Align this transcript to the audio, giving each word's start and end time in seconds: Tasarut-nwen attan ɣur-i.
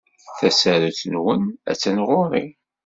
Tasarut-nwen 0.37 1.43
attan 1.71 1.97
ɣur-i. 2.07 2.45